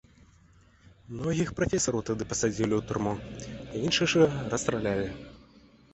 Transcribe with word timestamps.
Многіх 1.17 1.49
прафесараў 1.59 2.01
тады 2.09 2.23
пасадзілі 2.31 2.73
ў 2.77 2.81
турму, 2.89 3.13
іншых 3.83 4.07
жа 4.15 4.23
расстралялі. 4.51 5.09